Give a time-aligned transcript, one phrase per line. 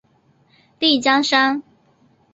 [0.79, 1.61] 丽江杉